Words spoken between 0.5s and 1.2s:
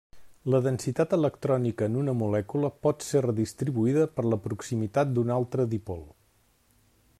La densitat